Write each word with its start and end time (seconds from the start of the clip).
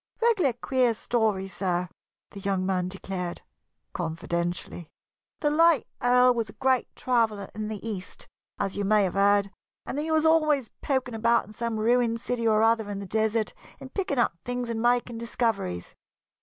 "Regular 0.19 0.53
queer 0.53 0.95
story, 0.95 1.47
sir," 1.47 1.87
the 2.31 2.39
young 2.39 2.65
man 2.65 2.87
declared, 2.87 3.43
confidentially. 3.93 4.89
"The 5.41 5.51
late 5.51 5.85
Earl 6.01 6.33
was 6.33 6.49
a 6.49 6.53
great 6.53 6.87
traveller 6.95 7.49
in 7.53 7.67
the 7.67 7.87
East, 7.87 8.27
as 8.59 8.75
you 8.75 8.83
may 8.83 9.03
have 9.03 9.13
heard, 9.13 9.51
and 9.85 9.99
he 9.99 10.09
was 10.09 10.25
always 10.25 10.71
poking 10.81 11.13
about 11.13 11.45
in 11.45 11.53
some 11.53 11.77
ruined 11.79 12.19
city 12.19 12.47
or 12.47 12.63
other 12.63 12.89
in 12.89 12.97
the 12.97 13.05
desert, 13.05 13.53
and 13.79 13.93
picking 13.93 14.17
up 14.17 14.33
things 14.43 14.71
and 14.71 14.81
making 14.81 15.19
discoveries. 15.19 15.93